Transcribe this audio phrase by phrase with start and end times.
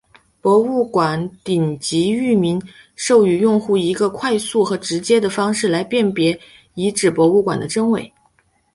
[0.41, 2.59] 博物馆顶级域名
[2.95, 6.39] 授予用户一个快速和直观的方式来辨别
[6.73, 8.11] 遗址博物馆的真伪。